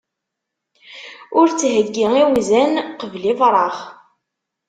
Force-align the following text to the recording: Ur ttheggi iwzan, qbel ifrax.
Ur 1.39 1.47
ttheggi 1.49 2.07
iwzan, 2.23 2.73
qbel 3.01 3.23
ifrax. 3.31 3.77